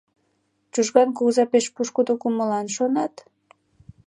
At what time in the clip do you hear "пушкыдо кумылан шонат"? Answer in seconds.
1.75-3.13